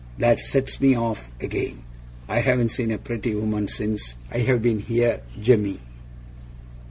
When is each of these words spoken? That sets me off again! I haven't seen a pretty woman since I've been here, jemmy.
That 0.17 0.39
sets 0.39 0.81
me 0.81 0.97
off 0.97 1.27
again! 1.39 1.83
I 2.27 2.39
haven't 2.39 2.69
seen 2.71 2.89
a 2.89 2.97
pretty 2.97 3.35
woman 3.35 3.67
since 3.67 4.15
I've 4.33 4.63
been 4.63 4.79
here, 4.79 5.21
jemmy. 5.39 5.79